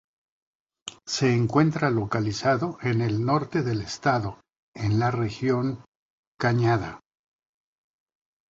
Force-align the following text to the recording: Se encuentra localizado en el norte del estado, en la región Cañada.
Se 1.07 1.31
encuentra 1.31 1.91
localizado 1.91 2.79
en 2.81 3.01
el 3.01 3.23
norte 3.23 3.61
del 3.61 3.81
estado, 3.81 4.39
en 4.73 4.97
la 4.97 5.11
región 5.11 5.85
Cañada. 6.39 7.01